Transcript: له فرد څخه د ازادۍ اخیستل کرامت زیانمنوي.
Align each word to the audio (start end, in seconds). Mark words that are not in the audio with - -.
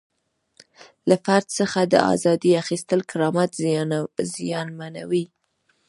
له 1.09 1.15
فرد 1.25 1.47
څخه 1.59 1.79
د 1.85 1.95
ازادۍ 2.13 2.51
اخیستل 2.63 2.99
کرامت 3.09 3.51
زیانمنوي. 4.37 5.25